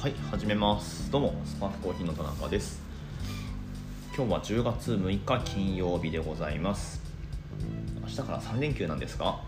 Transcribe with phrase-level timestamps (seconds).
[0.00, 1.10] はい始めます。
[1.10, 2.80] どうもスパークコーヒーの田中です。
[4.16, 7.02] 今日は10月6日金曜日でございます。
[8.00, 9.42] 明日から3連休なんですか？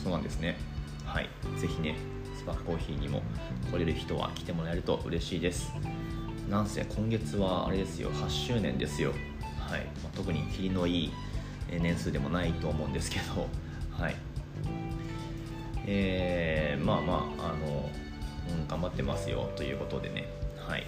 [0.00, 0.58] そうなんですね。
[1.04, 1.28] はい。
[1.58, 1.96] ぜひね
[2.38, 3.20] スパークコーヒーにも
[3.72, 5.72] 来れる人は来てもらえると嬉しいです。
[6.48, 8.12] なんせ今月はあれですよ。
[8.12, 9.10] 8周年ですよ。
[9.58, 11.12] はい、まあ、特に霧のいい
[11.80, 13.48] 年数でもないと思うんですけど。
[13.90, 14.14] はい。
[15.88, 17.90] えー、まあまああの、
[18.68, 20.28] 頑張ってますよということでね。
[20.56, 20.86] はい。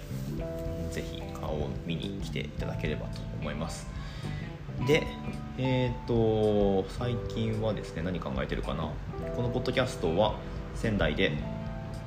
[0.91, 3.87] ぜひ顔を見に来ていただければと思います。
[4.87, 5.07] で
[5.57, 8.89] えっ、ー、と最近はですね何考えてるかな。
[9.35, 10.35] このポッドキャストは
[10.75, 11.31] 仙台で、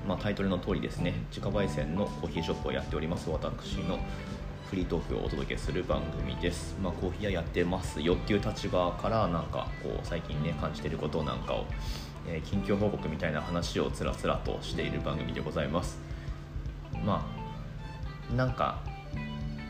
[0.07, 3.31] まあ、タイトルの通りですね自家焙煎のコーヒーショップをやっております。
[3.31, 3.99] 私の
[4.69, 11.65] フリートークをお届けする番組です、まあ、コーヒー屋やってますよっていう立場からなんかこう最近ね感じてることなんかを、
[12.31, 15.99] えー、近況報告みたいな話をつらつらとしている番組でございます。
[17.05, 17.27] ま
[18.31, 18.83] あなんか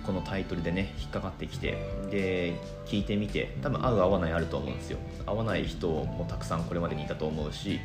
[0.04, 1.78] このタイトルでね引っかかってきて
[2.10, 4.98] で聞いてみて多分合う合わないあると思うんですよ。
[5.26, 7.78] 合わない人もたくさんこれまでにいたと思うし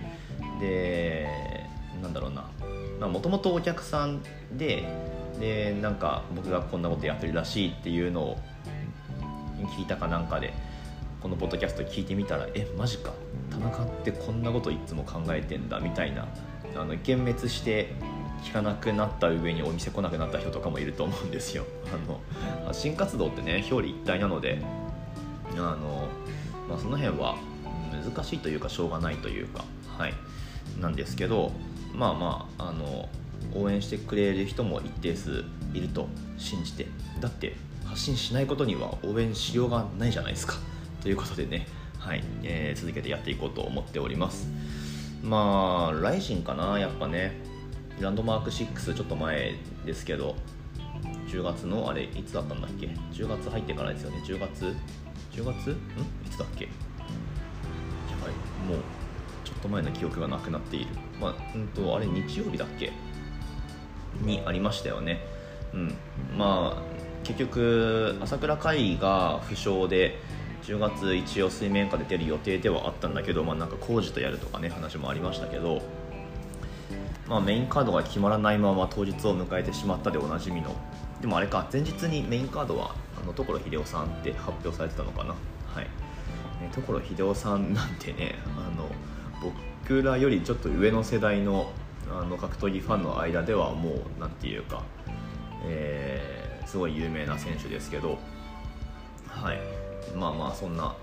[0.60, 1.28] で
[2.02, 2.50] なんだろうな。
[3.08, 4.22] もともとお客さん
[4.54, 4.84] で
[5.40, 8.38] でなんか僕がこんなことやってるらしいっていうのを
[9.78, 10.54] 聞いたかなんかで
[11.22, 13.12] このポッドキャスト聞いてみたらえマジか。
[13.54, 16.28] 田中ってこんなこといつも考えてんだみたいな
[16.76, 17.94] あの幻滅して
[18.44, 21.66] 聞かなくなった上にお店来なくなった人とかもいると思うんですよ。
[21.94, 24.60] あの新活動ってね表裏一体なので
[25.56, 26.08] あの、
[26.68, 27.38] まあ、その辺は
[27.92, 29.64] 難しいというかしょうがないというか
[29.98, 30.14] はい。
[30.80, 31.52] なんですけど
[31.94, 33.08] まあまああの
[33.54, 36.08] 応援してくれる人も一定数いると
[36.38, 36.88] 信じて
[37.20, 40.56] だって発信しないことには応援しようがないじゃないですか。
[41.02, 41.68] ということでね、
[42.04, 44.50] はいえー、続けてやっていこうと思っております。
[45.24, 47.32] まあライジンかなやっぱね。
[48.02, 49.54] ランドマーク6ちょっと前
[49.86, 50.36] ですけど
[51.30, 54.22] 10月のあれいつだったんだっけ？10月入ってからですよね。
[54.26, 54.76] 10月
[55.32, 55.70] 10月？
[55.70, 55.74] ん？
[56.26, 56.66] いつだっけ？
[56.66, 56.70] や
[58.22, 58.34] ばい
[58.68, 58.80] もう
[59.46, 60.88] ちょっと前の記憶がなくなっている。
[61.22, 62.92] まあうんとあれ日曜日だっけ？
[64.22, 65.26] にありましたよね、
[65.74, 65.96] うん、
[66.38, 66.82] まあ
[67.24, 70.20] 結局朝倉海が負傷で
[70.64, 75.82] 10月一応水面下で出る予定ではあったんだけど、まあ、なんか工事とやるとかね話もありましたけど、
[77.28, 80.76] まあ、メインカードが決まらないまま当日を迎えてしまったでおなじみの
[81.22, 85.30] でもあれか前日にメインカードはあの所秀夫さんって発表されてたのかな。
[85.30, 85.84] はい。
[85.84, 88.90] ね所秀夫さんなんてねあの
[89.42, 91.72] 僕らよりちょっと上の世代の
[92.12, 94.84] あの格闘技ファンの間ではもう何て言うか、
[95.66, 98.18] えー、すごい有名な選手ですけど
[99.28, 99.83] はい。
[100.16, 100.96] まあまあそんな。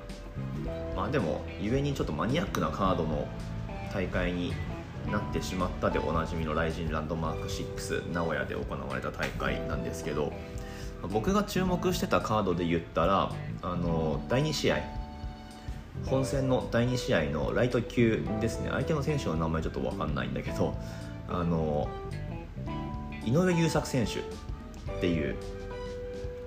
[0.96, 3.26] まあでも故にちょっとマニアックなカードの
[3.92, 4.52] 大会に
[5.10, 10.32] なってしまったでおなじみのライジンランドマーク6名古屋で行われた大会なんですけど
[11.10, 15.00] 僕が注目してたカードで言ったらあの第2試合。
[16.06, 18.70] 本戦の第2試合のライト級ですね。
[18.70, 20.74] 相手の選手の名前ちょっと分かんないんだけど
[21.28, 21.88] あの
[23.24, 25.36] 井上優作選手っていう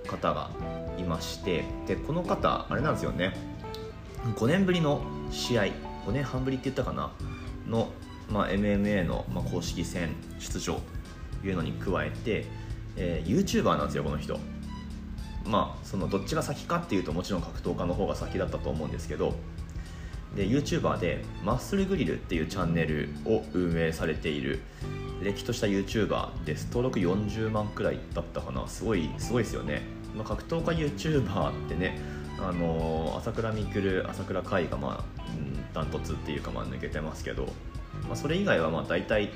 [0.07, 0.49] 方が
[0.97, 3.33] いましてでこの方あれなんですよね。
[4.35, 5.63] 5年ぶりの試合
[6.05, 7.11] 5年半ぶりって言ったかな？
[7.67, 7.89] の、
[8.29, 10.79] まあ、MMA の、まあ、公式戦出場
[11.41, 12.45] というのに加えて、
[12.95, 14.39] えー、YouTuber なんですよこの人。
[15.45, 19.35] まあそのどっちが先かっていうともちろん格闘家の方が先だったと思うんですけど
[20.35, 24.61] で YouTuber でマッスルグリルっていうチャンネルを運営されている
[25.21, 26.67] れっきとした YouTuber です。
[26.67, 28.67] 登録40万くらいだったかな。
[28.67, 29.81] すごいすごいですよね、
[30.15, 31.99] まあ、格闘家 YouTuber ってね
[32.39, 35.03] あの朝倉未来朝倉海がまあ
[35.73, 37.45] ダントツっていうかまあ抜けてますけど、
[38.03, 39.29] まあ、それ以外はまあ大体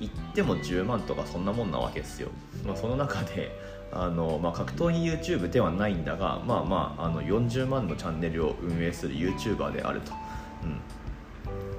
[0.00, 2.30] 行っても10万とかそんなもんなわけですよ、
[2.66, 3.50] まあ、その中で
[3.92, 5.04] あの、まあ、格闘技
[5.34, 10.12] YouTube ではないんだがまあまああの40万のチャンネルを運営する YouTuber であると、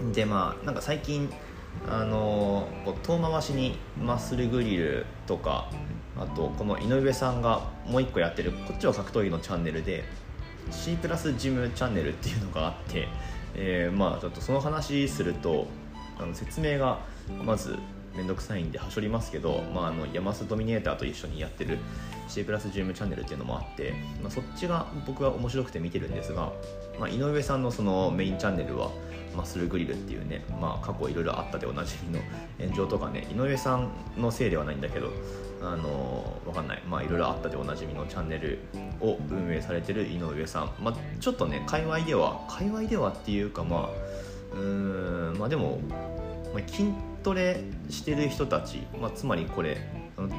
[0.01, 1.29] うん、でまあなんか最近
[1.87, 5.69] あのこう遠回しにマッスルグリルとか
[6.17, 10.03] あとこの井上さんがもう一個やってるこっちは格闘技のチャンネルで
[10.71, 13.07] C プラスジムチャンネルっていうのがあって、
[13.55, 15.67] えー、まあちょっとその話すると
[16.17, 16.99] あの説明が
[17.43, 17.77] まず
[18.15, 21.79] 面倒くさいんではしょりますけど、まあ、あのヤマスドミネーターと一緒にやってる
[22.27, 26.51] C プラスジムチャンネルっていうのもあって、まあ、そっちが僕は面白くて見てるんですが、
[26.99, 28.89] まあ、井上さんのそのメインチャンネルは
[29.35, 32.19] マッスルグリルっていうね、まあ、過去いろいろあったでおなじみの
[32.59, 35.09] 炎上とかね井上さんのせいではないんだけど
[35.61, 36.83] あのわかんない。
[36.87, 38.59] まあいろいろあったでおなじみのチャンネル
[39.01, 43.89] を運営されてる井上さん、まあ、ちょっとね界隈では界隈ではっていうかま
[44.53, 45.79] あうんまあでも、
[46.53, 46.93] まあ、近
[47.25, 49.77] トレしてる人たち、まあ、つまりこれ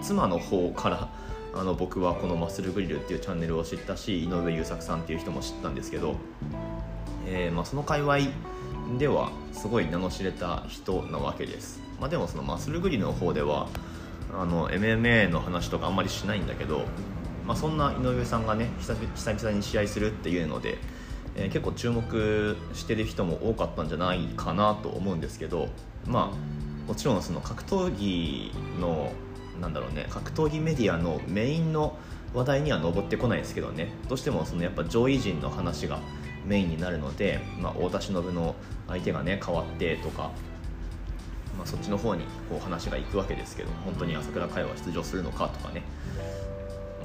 [0.02, 1.08] 妻の方から
[1.52, 6.14] あの僕はこのマッスルグリルっていうチャンネルを知ったし井上優作さんっていう人も知ったんですけど、
[7.26, 8.18] えー、まあ、その界隈
[9.00, 13.66] ではすごい名の知れた人なわけです、まあ、でもそのマッスルグリルの方では
[14.32, 16.84] あの MMA の話とかあんまりしないんだけど、
[17.48, 20.78] まあ、そんな井上さんがね久々に試合するっていうので、
[21.34, 25.68] えー、結構注目してる人も多かったんじゃないかなと思うんですけど
[26.06, 29.12] まあもちろんその格闘技の
[29.60, 31.98] なんだろうね格闘技メディアのメインの
[32.34, 33.88] 話題には上ってこないですけどね。
[34.08, 36.00] どうしてもそのやっぱ上位陣の話が
[36.44, 38.54] メインになるので、まあ、太田忍の
[38.88, 40.30] 相手がね変わってとか、
[41.56, 45.82] まあ、そっちの方にこう話がいくわけですけど本当に朝倉海は出場するのかとかね。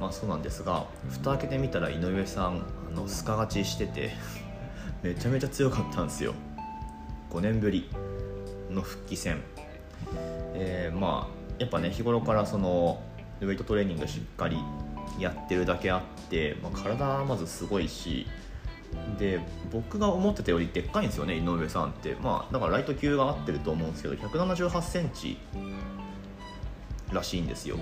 [0.00, 4.10] まあそうなんですが蓋開けてみたら井上さんあのスカ勝ちしてて
[5.02, 6.34] めちゃめちゃ強かったんですよ。
[7.30, 7.88] 5年ぶり
[8.70, 9.40] の復帰戦。
[10.54, 13.02] えー、まあやっぱね日頃からその
[13.40, 14.58] ウェイトトレーニングしっかり
[15.18, 18.26] やってるだけあって、まあ、体はまずすごいし
[19.18, 19.40] で
[19.72, 22.14] 僕が思ってたよりでっかいんですよね井上さんって。
[22.22, 25.38] まあだからライト級が合ってると思うんですけど1 7 8センチ
[27.12, 27.76] らしいんですよ。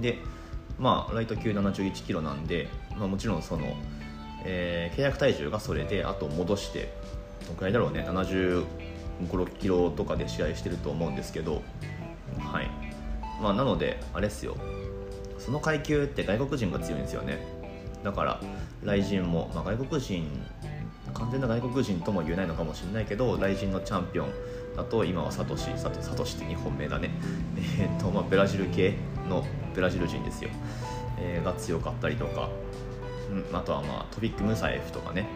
[0.00, 0.18] で
[0.78, 3.76] まあライト級7 1キロなんで、まあ、もちろんその、
[4.44, 6.92] えー、契約体重がそれであと戻して
[7.44, 8.64] どのくらいだろうね7
[9.22, 11.62] 5 6キロとかで試合してると思うんですけど
[12.38, 12.70] はい。
[13.40, 14.56] まあなのであれっすよ。
[15.38, 17.38] その階級って外国人が強いんですよね。
[18.02, 18.40] だから
[18.80, 20.26] 雷神も、まあ、外国人
[21.12, 24.28] 完全な外国人とも言えないのかもしれないけど雷神のチャンピオン
[24.76, 27.10] だと今はサトシサトサトシって日本名だね。
[27.78, 28.94] えー、っとまあブラジル系
[29.28, 29.44] の
[29.74, 30.50] ブラジル人ですよ、
[31.18, 32.48] えー、が強かったりとか、
[33.30, 35.26] うん、あとはまあトビック・ムサエフとかね。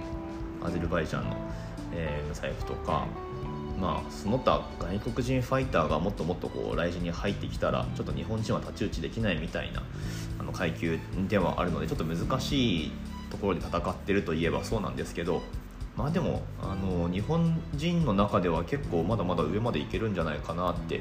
[0.60, 1.36] アゼルバイジャンの、
[1.92, 3.06] えー、ムサエフとか。
[3.80, 9.82] まあ、その他外国人ファイターがもっともっとこう来日に入ってきたらちょっと日本人は太刀打ちできないみたいな
[10.40, 10.98] あの階級
[11.28, 12.92] ではあるのでちょっと難しい
[13.30, 15.42] ところで戦ってるといえばそうなんですけど
[15.96, 21.00] まあでもあの日本人の中では結構まだまだ上までいけるんじゃないかなって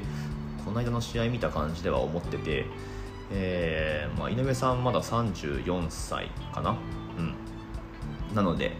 [0.64, 2.66] この間の試合見た感じでは思ってて、
[3.32, 6.76] えーまあ、井上さんまだ34歳かな、
[7.18, 8.72] うん、なので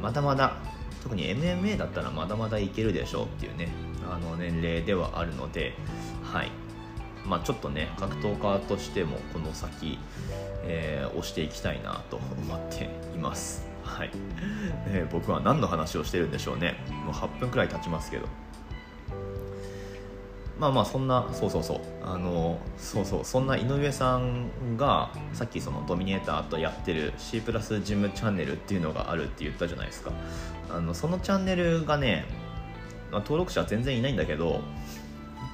[0.00, 0.56] まだまだ
[1.02, 3.68] 特に MMA だったらまだまだいけるでしょうっていうね
[4.10, 5.74] あの年齢ではあるので
[6.22, 6.50] はい。
[7.26, 9.98] まあ、ちょっとね格闘家としてもこの先、
[10.64, 13.68] えー、押していきたいなと思っています。
[13.84, 14.10] はい、
[14.86, 16.76] えー、僕は何の話をしてるんでしょうね。
[17.04, 18.26] もう8分くらい経ちますけど。
[20.60, 21.80] まあまあそんなそうそうそう。
[22.04, 23.24] あのそうそう。
[23.24, 30.12] そんな井上さんがさっきそのドミネーターとやってる C プラスジムチャンネルっていうのがあるって言ったじゃないですか。
[30.70, 32.26] あのそのチャンネルがね、
[33.10, 34.60] まあ、登録者全然いないんだけど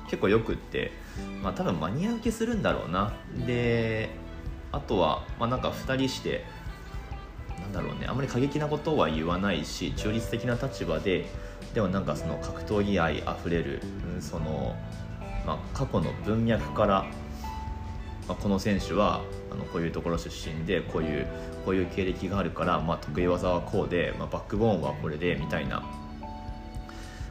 [0.06, 0.90] 結構よくって、
[1.40, 3.12] まあ、多分マニア受けするんだろうな。
[3.46, 4.10] で
[4.72, 6.44] あとは、まあ、なんか2人して
[7.60, 8.06] なんだろうね。
[8.08, 11.26] あんまり過激なことは言わないし中立的な立場で
[11.76, 13.82] でもなんかその格闘技愛あふれる、
[14.14, 14.74] うん、その、
[15.46, 17.04] まあ、過去の文脈から、
[18.26, 19.20] まあ、この選手は
[19.50, 21.26] あのこういうところ出身でこういう
[21.66, 25.84] こういう経歴があるから、まあ、得意技はこうで、まあ、バックボーンはこれでみたいな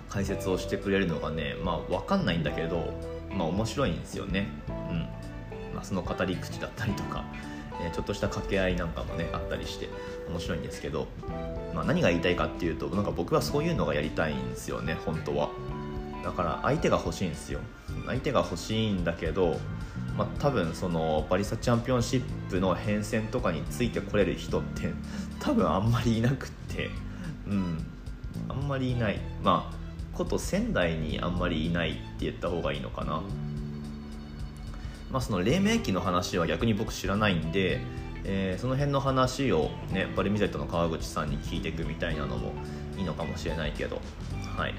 [0.09, 2.94] 解説をしてくれるのがね、まあ、分かんないんだけど、
[3.31, 4.47] まあ、面白いんですよね。
[4.69, 4.99] うん
[5.73, 7.25] まあ、その語り口だったりとか、
[7.81, 9.90] えー、ちょっとした掛け合いなんかもねあったりして
[10.30, 11.07] 面白いんですけど、
[11.75, 15.49] まあ、何が言いたいかっていうとなんか僕はそういうのがやりたいんですよね本当は。
[16.23, 17.59] だから相手が欲しいんですよ。
[18.07, 19.59] 相手が欲しいんだけど、
[20.17, 24.91] まあ、多分そのバリスタチャンピオンシップの変遷とかについてこれる人って
[25.39, 26.89] 多分あんまりいなくって
[27.47, 27.85] うん。
[28.49, 29.19] あんまりいない。
[29.44, 29.85] まあ
[30.17, 33.21] こと仙台にあんまりいないって言った方がいいのかな。
[35.11, 37.81] まあその黎明期の話は逆に僕知らないんで、
[38.27, 42.53] えー、その辺の話をねバルミゼットの川口さんに聞いていくみたいなのも
[42.97, 44.01] いいのかもしれないけど
[44.57, 44.73] はい。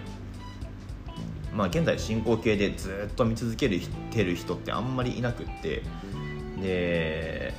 [1.54, 5.82] まあ現在進行形でずっと見続けてる人ってあんまりいなくって
[6.60, 7.54] で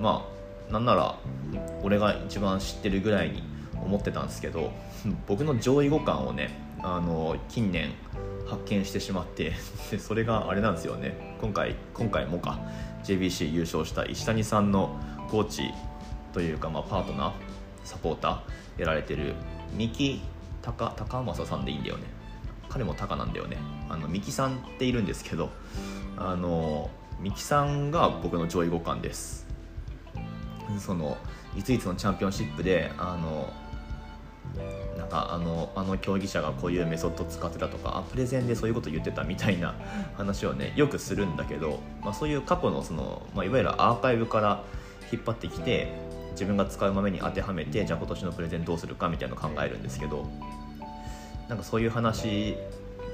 [0.00, 0.26] ま
[0.70, 1.18] あなんなら
[1.82, 3.42] 俺が一番知ってるぐらいに
[3.74, 4.72] 思ってたんですけど
[5.26, 7.92] 僕の上位互換をねあの近年
[8.46, 9.52] 発見してしまって
[9.98, 11.36] それがあれなんですよね。
[11.40, 12.58] 今回今回もか
[13.04, 14.96] JBC 優勝した石谷さんの
[15.30, 15.72] コーチ
[16.32, 17.32] というか、まあ、パートナー
[17.84, 19.34] サポーターやられてる
[19.76, 20.22] 三木
[20.62, 22.04] 高高政さんでいいんだよね。
[22.68, 23.56] 彼も高なんだよね。
[23.88, 25.50] あの三木さんっているんですけど
[26.16, 26.90] あの
[27.20, 29.46] 三木さんが僕の上位互換です。
[30.78, 31.16] その
[31.56, 33.48] いついつのチャンピオンシップであの
[34.96, 39.74] なんかあのあの競技者がこういうメソッド使ってたとかあプレゼンでそういうこと言ってたみたいな
[40.16, 44.62] 話をねよくするんだけど、まあ、そういう過去のその、まあ、いわゆるアーカイブから
[45.12, 45.92] 引っ張ってきて
[46.32, 50.26] 自分が使う豆に当てはめてじゃあ今年のプレゼンどうするかみたいなの考えるんですけど
[51.48, 52.56] なんかそういう話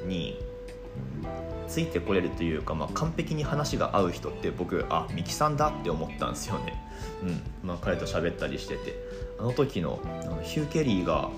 [0.06, 0.38] に
[1.68, 6.74] ついてこれるというか、まあ、完璧に話が合う人って僕あミキさんだって思ったんですよね、
[7.22, 7.42] うん。
[7.62, 9.22] まあ、彼と喋ったりしてて。
[9.38, 11.28] あの時のあのヒュー・ケリーが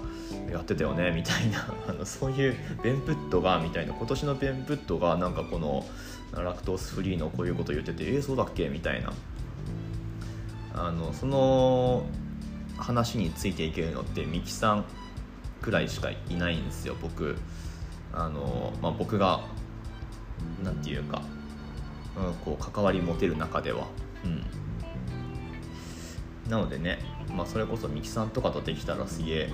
[0.53, 1.67] やってたよねみたいな。
[1.89, 3.95] あのそういうベンプットがみたいな。
[3.95, 5.87] 今年のベンプットがなんかこの
[6.33, 8.69] ラクトースフリーのこういうこと言っててえー、そうだっけ？
[8.69, 9.13] みたいな。
[10.75, 12.05] あのその
[12.77, 14.85] 話についていけるのってミキさん
[15.63, 17.37] くらいしかいないんですよ僕。
[18.13, 19.41] あの、まあ、僕が
[20.63, 21.23] 何て言うか、
[22.17, 23.87] うん、こう関わり持てる中では。
[24.25, 24.45] うん。
[26.51, 26.99] なのでね、
[27.35, 29.51] まあ、それこそミキさんとかとできたらすげえ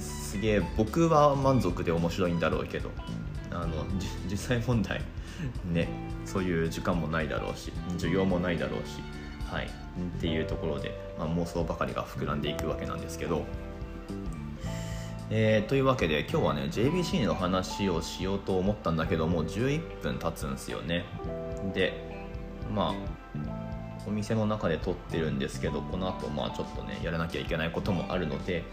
[0.00, 2.90] すげえ僕は満足で面白いんだろうけど
[3.50, 3.84] あの
[4.30, 5.00] 実際問題
[5.64, 5.88] ね
[6.24, 9.00] そういう時間もないだろうし授業もないだろうし
[9.50, 13.44] はいっていうところで、まあ、妄想ばかりが膨らんでいくわけなんですけど
[15.30, 21.04] えー、というわけで今日はね JBC の話をしようと思ったんだけどもう11分経つんですよね。
[21.74, 21.92] で
[22.74, 22.94] まあ
[24.06, 28.64] お店の中で撮ってるんですけどこの後まあちょっとねやらなきゃいけないこともあるので、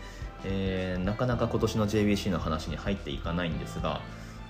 [0.45, 4.01] えー、なかなか今年の JBC の話に入っていかないんですが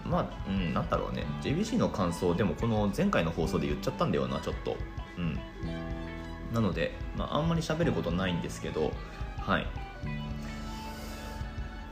[0.06, 1.26] まあ、うん、なんだろうね。
[1.42, 4.78] JBC の感想でもこの前回の放送で言っちゃったんだよなちょっと。
[5.18, 5.40] うん。
[6.54, 8.92] なので、まあ、あんまり喋ることないんですけど
[9.40, 9.68] はい。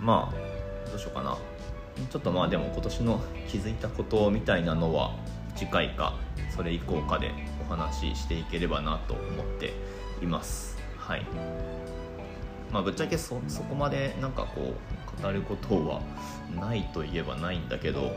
[0.03, 1.37] まあどうしようかな。
[2.09, 5.15] ちょっとまあでも今年の気づいたことみたいなのは
[5.55, 6.17] 次回か
[6.55, 7.31] それ以降かで
[7.61, 9.73] お話ししていければなと思って
[10.21, 10.77] います。
[10.97, 11.25] はい。
[12.71, 14.73] まあぶっちゃけそこまでなんかこ
[15.19, 16.01] う語ることは
[16.59, 18.11] ないといえばないんだけど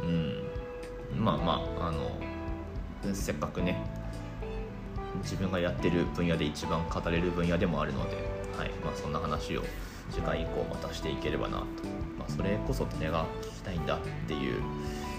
[0.00, 0.44] うん。
[1.16, 2.10] まあまああの
[3.14, 3.84] せっかくね
[5.22, 8.16] 自分がやってる分野で一番語れる分野でもあるので、
[8.56, 8.70] はい。
[8.84, 9.62] まあ、そんな話を
[10.10, 11.64] 次回以降またしていければなと、
[12.18, 14.62] まあ、それこそ誰が聞きたいんだっていう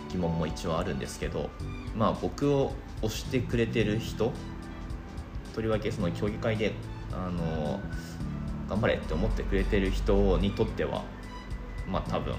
[0.10, 1.50] 疑問も一応あるんですけど、
[1.96, 4.34] まあ、僕を推してくれてる人
[5.54, 6.74] とりわけその競技会で
[7.12, 7.80] あの
[8.70, 11.04] 頑張れって思ってくれてる人にとっては
[11.88, 12.36] まあ多分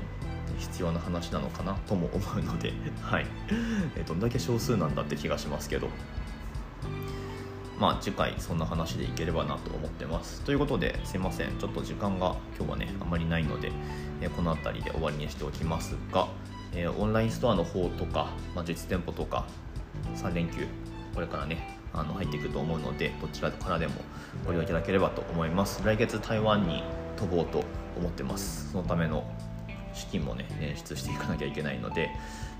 [0.59, 3.26] 必要な話なのかなとも思うので、はい、
[3.97, 5.88] えどんだけ少数なんだって気がしますけど。
[7.80, 10.42] まあ次回そんな話でいければなと思ってます。
[10.42, 11.56] ということですいません。
[11.58, 13.72] ちょっと時間が今日はねあまりないので、
[14.20, 16.28] えこの辺りで終わりにしておきますが、
[16.75, 19.46] えー、オンラインストアの方とか、まあ、実店舗とか
[20.14, 20.66] 3連休
[21.14, 23.94] これからねあの入っていくと思うのでどちらからでも
[24.44, 25.82] ご利用いただければと思います。
[25.82, 26.82] 来月台湾に
[27.16, 27.64] 飛ぼうと
[27.99, 28.72] 思ってます。
[28.72, 29.25] そのための
[29.94, 32.10] 資金もね捻出していかなきゃいけないので、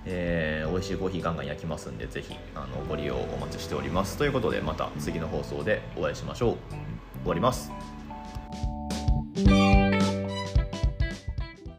[0.07, 4.17] えー、美味しいコーヒーガンガン焼きますんでぜひあのご利用お待ちしております。
[4.17, 6.57] ということでまた次の放送でお会いしましょう。
[7.23, 8.00] 終わります。